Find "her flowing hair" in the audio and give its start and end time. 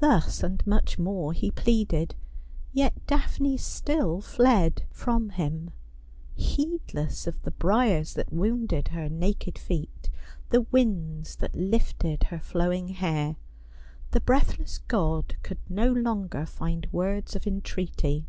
12.24-13.36